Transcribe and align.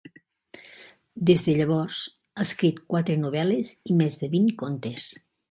Des 1.29 1.43
de 1.47 1.53
llavors, 1.59 1.99
ha 2.39 2.47
escrit 2.47 2.81
quatre 2.95 3.19
novel·les 3.27 3.75
i 3.93 4.01
més 4.01 4.19
de 4.25 4.33
vint 4.35 4.51
contes. 4.65 5.09